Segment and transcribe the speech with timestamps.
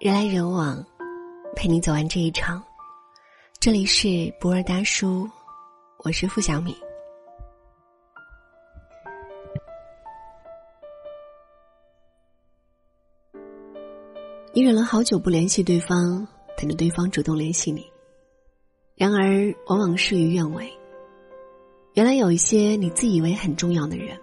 [0.00, 0.82] 人来人往，
[1.54, 2.64] 陪你走完这一场。
[3.58, 5.28] 这里是不二大叔，
[5.98, 6.74] 我是付小米。
[14.54, 16.26] 你忍了好久不联系对方，
[16.56, 17.86] 等着对方主动联系你，
[18.94, 20.72] 然而往往事与愿违。
[21.92, 24.18] 原来有一些你自以为很重要的人，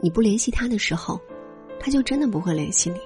[0.00, 1.20] 你不联系他的时候，
[1.78, 2.98] 他就真的不会联系你。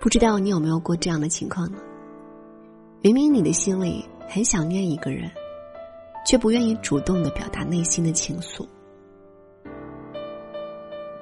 [0.00, 1.78] 不知道你有没有过这样的情况呢？
[3.00, 5.30] 明明你的心里很想念一个人，
[6.26, 8.66] 却不愿意主动的表达内心的情愫。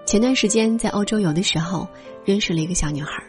[0.05, 1.89] 前段时间在欧洲游的时候，
[2.25, 3.23] 认识了一个小女孩，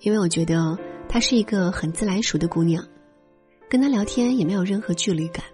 [0.00, 0.76] 因为我觉得
[1.08, 2.84] 她是一个很自来熟的姑娘，
[3.68, 5.44] 跟她聊天也没有任何距离感。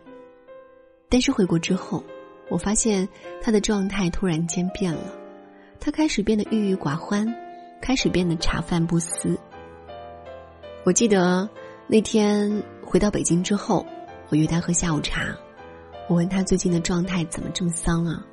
[1.09, 2.03] 但是回国之后，
[2.49, 3.09] 我发现
[3.43, 5.13] 她的状态突然间变了，
[5.79, 7.44] 她开始变得郁郁寡欢。
[7.85, 9.39] 开始变得茶饭不思。
[10.87, 11.47] 我记得
[11.87, 12.51] 那天
[12.83, 13.85] 回到北京之后，
[14.31, 15.37] 我约他喝下午茶。
[16.09, 18.25] 我问他最近的状态怎么这么丧啊？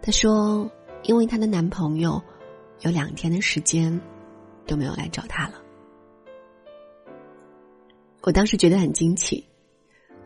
[0.00, 0.70] 他说，
[1.02, 2.22] 因为她的男朋友
[2.82, 4.00] 有两天的时间
[4.68, 5.54] 都没有来找她了。
[8.22, 9.44] 我当时觉得很惊奇，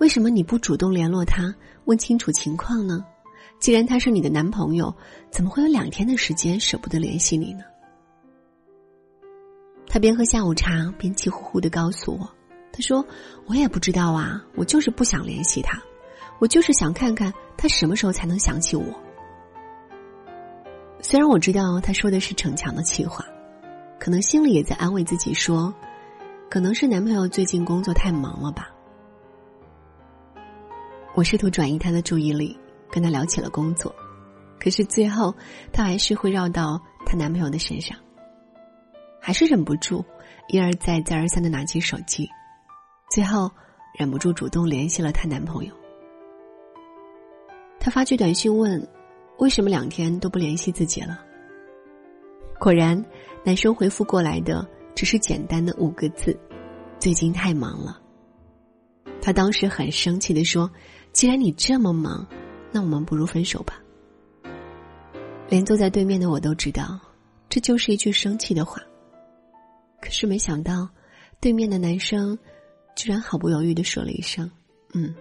[0.00, 1.54] 为什么你不主动联络他，
[1.86, 3.02] 问清楚情况呢？
[3.58, 4.94] 既然他是你的男朋友，
[5.30, 7.64] 怎么会有两天的时间舍不得联系你呢？
[9.86, 12.28] 他边喝下午茶边气呼呼的告诉我
[12.72, 13.04] ：“他说
[13.46, 15.80] 我也不知道啊，我就是不想联系他，
[16.40, 18.84] 我就是想看看他什么时候才能想起我。”
[21.00, 23.24] 虽然我知道他说的是逞强的气话，
[24.00, 25.72] 可能心里也在安慰自己说
[26.50, 28.70] ：“可能是男朋友最近工作太忙了吧。”
[31.14, 32.58] 我试图转移他的注意力，
[32.90, 33.94] 跟他聊起了工作，
[34.58, 35.32] 可是最后
[35.72, 37.96] 他还是会绕到她男朋友的身上。
[39.26, 40.04] 还是忍不住
[40.48, 42.28] 一而再、再而三的拿起手机，
[43.10, 43.50] 最后
[43.98, 45.72] 忍不住主动联系了她男朋友。
[47.80, 48.86] 她发去短信问
[49.40, 51.24] ：“为什么两天都不联系自己了？”
[52.60, 53.02] 果然，
[53.42, 56.38] 男生回复过来的只是简单的五个字
[57.00, 57.98] ：“最近太忙了。”
[59.22, 60.70] 她当时很生气的说
[61.12, 62.26] ：“既然你这么忙，
[62.70, 63.80] 那我们不如分手吧。”
[65.48, 67.00] 连坐在对面的我都知道，
[67.48, 68.82] 这就是一句生气的话。
[70.04, 70.86] 可是没想到，
[71.40, 72.38] 对面的男生
[72.94, 74.50] 居然毫不犹豫的说了一声
[74.92, 75.14] “嗯”，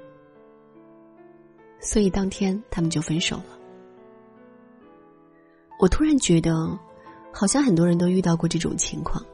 [1.79, 3.45] 所以当天他们就分手了。
[5.79, 6.77] 我突然觉得，
[7.31, 9.25] 好像很多人都遇到过这种情况，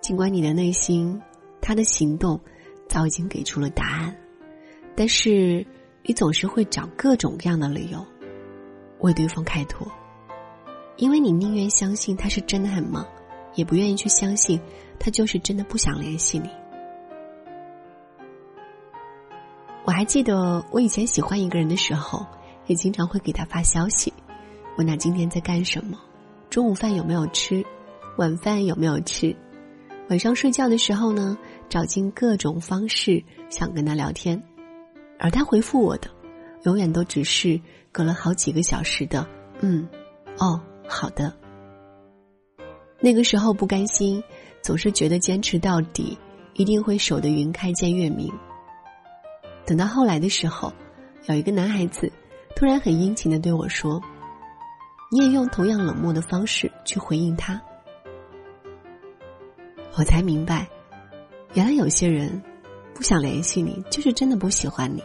[0.00, 1.22] 尽管你的内心，
[1.60, 2.40] 他的行动
[2.88, 4.16] 早已经给出了答案，
[4.96, 5.64] 但是
[6.02, 8.04] 你总是会找各种各样的理由
[8.98, 9.86] 为对方开脱，
[10.96, 13.06] 因为你宁愿相信他是真的很忙。
[13.56, 14.60] 也不愿意去相信，
[15.00, 16.48] 他就是真的不想联系你。
[19.84, 22.24] 我还记得我以前喜欢一个人的时候，
[22.66, 24.12] 也经常会给他发消息，
[24.76, 25.98] 问他今天在干什么，
[26.50, 27.64] 中午饭有没有吃，
[28.18, 29.34] 晚饭有没有吃，
[30.10, 31.38] 晚上睡觉的时候呢，
[31.68, 34.42] 找尽各种方式想跟他聊天，
[35.18, 36.10] 而他回复我的，
[36.64, 37.60] 永远都只是
[37.92, 39.26] 隔了好几个小时的
[39.62, 39.88] “嗯，
[40.38, 41.32] 哦，好的”。
[43.00, 44.22] 那个时候不甘心，
[44.62, 46.16] 总是觉得坚持到底
[46.54, 48.32] 一定会守得云开见月明。
[49.66, 50.72] 等到后来的时候，
[51.26, 52.10] 有一个男孩子
[52.54, 54.00] 突然很殷勤的对我说
[55.12, 57.60] ：“你也用同样冷漠的方式去回应他。”
[59.98, 60.68] 我才明白，
[61.54, 62.42] 原来有些人
[62.94, 65.02] 不想联系你，就是真的不喜欢你。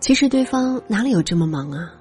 [0.00, 1.92] 其实对方哪里有这么忙啊？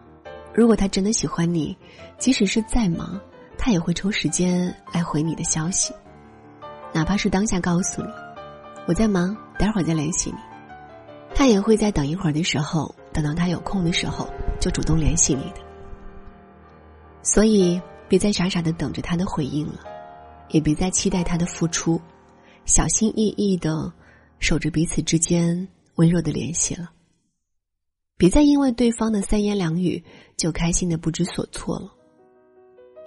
[0.54, 1.78] 如果他真的喜欢你，
[2.18, 3.20] 即使是再忙。
[3.62, 5.94] 他也会抽时间来回你的消息，
[6.94, 8.08] 哪怕是当下告诉你
[8.88, 10.38] 我在忙，待会儿再联系你。
[11.36, 14.28] 他也会在等一会儿的时候，等到他有空的时候
[14.62, 15.62] 就主动联系你的。
[17.22, 19.82] 所以，别再傻傻的等着他的回应了，
[20.50, 22.02] 也别再期待他的付出，
[22.66, 23.92] 小心翼翼的
[24.40, 26.90] 守着彼此之间温柔的联系了。
[28.18, 30.04] 别再因为对方的三言两语
[30.38, 31.94] 就开心的不知所措了。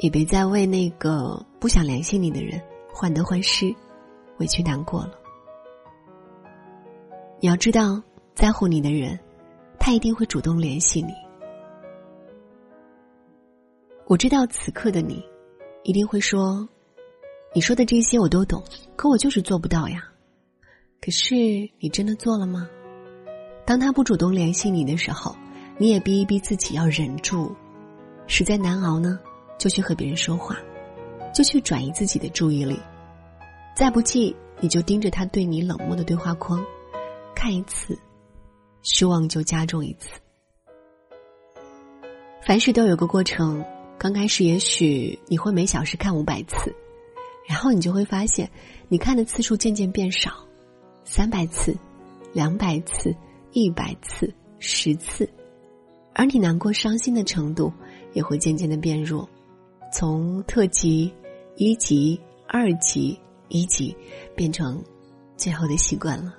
[0.03, 2.61] 也别再为那个不想联系你的人
[2.93, 3.73] 患得患失、
[4.39, 5.13] 委屈难过了。
[7.41, 8.03] 你要知道，
[8.35, 9.17] 在乎你的人，
[9.79, 11.13] 他一定会主动联系你。
[14.09, 15.25] 我知道此刻的你，
[15.85, 16.69] 一定会说
[17.55, 18.61] ：“你说的这些我都懂，
[18.97, 20.03] 可我就是做不到呀。”
[21.01, 21.37] 可是
[21.79, 22.69] 你真的做了吗？
[23.65, 25.37] 当他不主动联系你的时候，
[25.79, 27.55] 你也逼一逼自己要忍住，
[28.27, 29.17] 实在难熬呢。
[29.63, 30.59] 就去和别人说话，
[31.33, 32.77] 就去转移自己的注意力，
[33.77, 36.61] 再不济你就盯着他对你冷漠的对话框，
[37.33, 37.97] 看一次，
[38.83, 40.19] 失望就加重一次。
[42.45, 43.65] 凡事都有个过程，
[43.97, 46.75] 刚开始也许你会每小时看五百次，
[47.47, 48.51] 然后你就会发现，
[48.89, 50.45] 你看的次数渐渐变少，
[51.05, 51.73] 三百次、
[52.33, 53.15] 两百次、
[53.53, 55.31] 一百次、十次，
[56.15, 57.73] 而你难过伤心的程度
[58.13, 59.29] 也会渐渐的变弱，
[59.93, 61.13] 从特级、
[61.55, 62.19] 一级、
[62.49, 63.17] 二级、
[63.49, 63.95] 一级，
[64.35, 64.83] 变成
[65.37, 66.35] 最后的习惯了。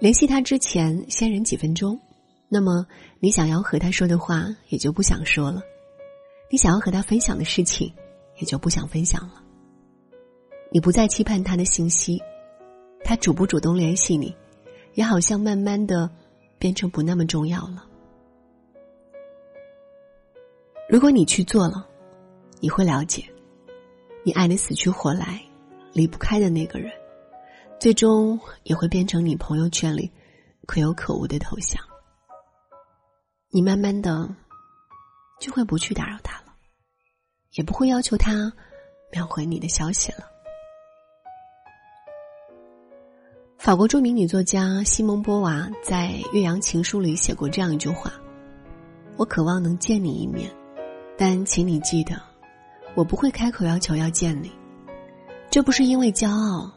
[0.00, 1.98] 联系他之前，先忍几分钟。
[2.48, 2.84] 那么，
[3.20, 5.62] 你想要和他说的话也就不想说了，
[6.50, 7.92] 你想要和他分享的事情
[8.38, 9.34] 也就不想分享了。
[10.72, 12.20] 你不再期盼他的信息，
[13.04, 14.34] 他主不主动联系你，
[14.94, 16.10] 也好像慢慢的
[16.58, 17.86] 变成不那么重要了。
[20.90, 21.86] 如果你去做了，
[22.58, 23.22] 你会了解，
[24.24, 25.40] 你爱的死去活来、
[25.92, 26.90] 离不开的那个人，
[27.78, 30.10] 最终也会变成你朋友圈里
[30.66, 31.80] 可有可无的头像。
[33.50, 34.28] 你慢慢的
[35.40, 36.52] 就会不去打扰他了，
[37.52, 38.52] 也不会要求他
[39.12, 40.24] 秒回你的消息了。
[43.58, 48.12] 法国著名女作家西蒙波娃在《岳阳情书》里写过这样一句话
[49.16, 50.50] ：“我渴望能见你一面，
[51.20, 52.18] 但请你记得，
[52.94, 54.50] 我不会开口要求要见你。
[55.50, 56.72] 这不是因为骄傲，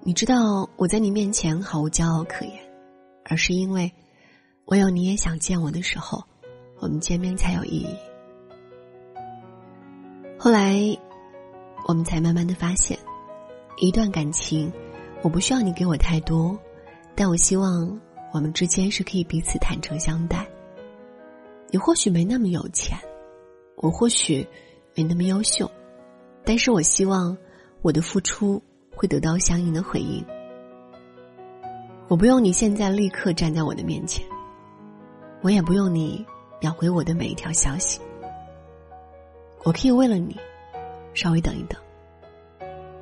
[0.00, 2.58] 你知道我在你面前毫无骄傲可言，
[3.26, 3.92] 而是因为。”
[4.66, 6.24] 唯有你也想见我的时候，
[6.78, 7.88] 我们见面才有意义。
[10.38, 10.78] 后来，
[11.86, 12.96] 我们才慢慢的发现，
[13.78, 14.72] 一段感情，
[15.22, 16.56] 我不需要你给我太多，
[17.16, 18.00] 但我希望
[18.32, 20.46] 我们之间是可以彼此坦诚相待。
[21.68, 22.96] 你或许没那么有钱，
[23.82, 24.46] 我或许
[24.94, 25.70] 没那么优秀，
[26.44, 27.36] 但是我希望
[27.80, 28.62] 我的付出
[28.94, 30.24] 会得到相应的回应。
[32.08, 34.24] 我不用你现在立刻站在我的面前。
[35.42, 36.26] 我也不用你
[36.60, 37.98] 秒回我的每一条消息，
[39.64, 40.36] 我可以为了你
[41.14, 41.80] 稍微等一等。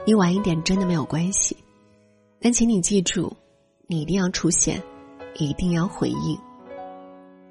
[0.06, 1.56] 你晚一点真的没有关系，
[2.40, 3.36] 但请你记住，
[3.88, 4.80] 你一定要出现，
[5.34, 6.38] 一定要回应。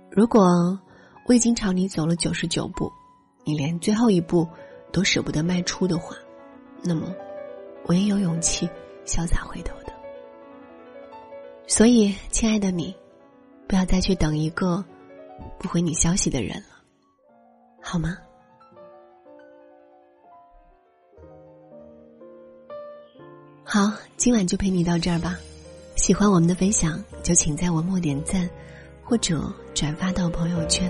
[0.10, 0.80] 如果
[1.26, 2.90] 我已经朝你走了九十九步，
[3.48, 4.46] 你连最后一步
[4.92, 6.16] 都舍不得迈出的话，
[6.84, 7.16] 那么
[7.86, 8.70] 我也有勇气
[9.06, 9.94] 潇洒回头的。
[11.66, 12.94] 所以，亲爱的你。
[13.70, 14.82] 不要再去等一个
[15.60, 16.78] 不回你消息的人了，
[17.82, 18.18] 好吗？
[23.66, 25.38] 好，今晚就陪你到这儿吧。
[25.98, 28.50] 喜欢我们的分享，就请在文末点赞
[29.04, 30.90] 或者转发到朋友圈。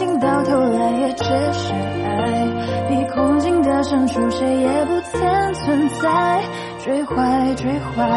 [0.00, 2.48] 情到头来也只是爱，
[2.88, 6.42] 比空境的深处谁也不曾存在。
[6.82, 8.08] 追坏追坏，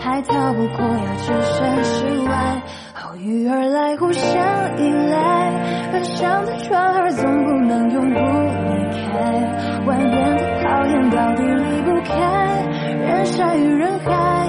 [0.00, 2.60] 还逃不过要置身事外。
[2.92, 4.34] 好雨而来，互相
[4.78, 5.52] 依赖，
[5.92, 9.86] 岸上的船儿总不能永不离开。
[9.86, 12.66] 万年的考验到底离不开
[12.98, 14.48] 人山与人海，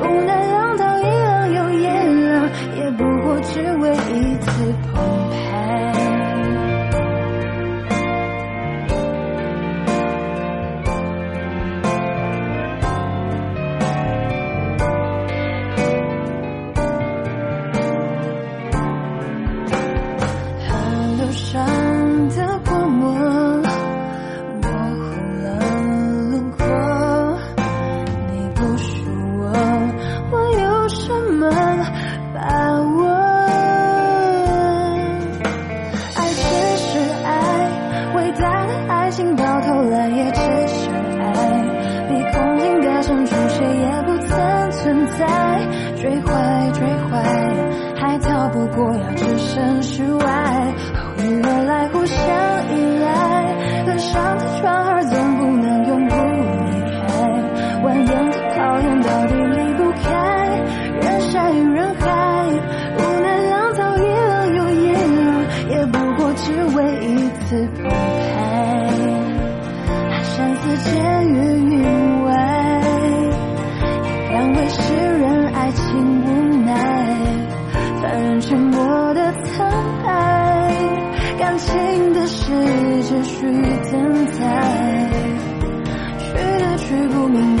[0.00, 1.86] 无奈浪淘一浪又一
[2.28, 2.48] 浪，
[2.78, 4.72] 也不过只为一次
[43.62, 45.26] 谁也不曾存在
[45.94, 47.22] 追怀追怀。
[47.94, 52.18] 还逃不过要置身事外，偶遇而来，互相
[52.74, 53.54] 依赖，
[53.86, 55.01] 河上的船儿
[78.42, 79.64] 沉默的沧
[80.02, 80.76] 海，
[81.38, 82.52] 感情的事
[83.04, 83.46] 只需
[83.92, 85.08] 等待，
[86.18, 87.51] 去的去不明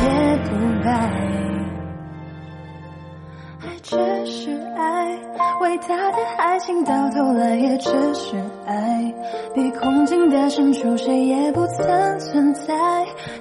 [5.72, 8.36] 伟大的爱情到头来也只是
[8.66, 9.14] 爱。
[9.54, 12.74] 比空境的深处，谁也不曾存在。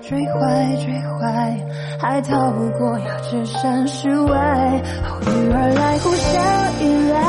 [0.01, 1.57] 追坏追坏，
[2.00, 4.81] 还逃不过要置身事外。
[5.09, 6.41] 偶遇而来，互相
[6.79, 7.19] 依赖，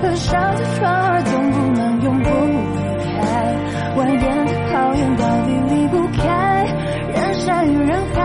[0.00, 2.54] 河上的船儿总不能永不离
[3.18, 3.20] 开。
[3.96, 6.22] 蜿蜒的考验到底离不开
[7.12, 8.17] 人山与人海，